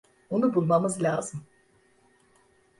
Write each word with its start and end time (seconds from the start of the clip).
Onu 0.29 0.55
bulmamız 0.55 1.01
lazım. 1.03 1.47